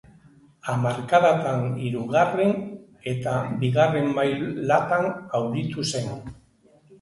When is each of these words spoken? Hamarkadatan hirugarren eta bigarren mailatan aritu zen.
Hamarkadatan 0.71 1.59
hirugarren 1.81 2.53
eta 3.11 3.35
bigarren 3.65 4.09
mailatan 4.17 5.07
aritu 5.43 5.87
zen. 5.95 6.11